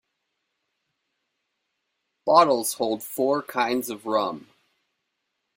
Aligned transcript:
Bottles 2.25 2.73
hold 2.73 3.03
four 3.03 3.43
kinds 3.43 3.91
of 3.91 4.07
rum. 4.07 4.47